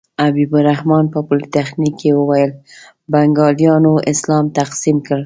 [0.23, 2.51] حبیب الرحمن په پولتخنیک کې وویل
[3.11, 5.17] بنګالیانو اسلام تقسیم کړ.